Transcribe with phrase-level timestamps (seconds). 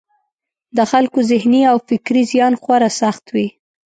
[0.77, 3.47] د خلکو ذهني او فکري زیان خورا سخت وي.